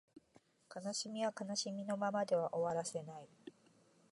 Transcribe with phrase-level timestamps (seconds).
[0.75, 3.27] 悲しみは悲しみのままでは終わらせない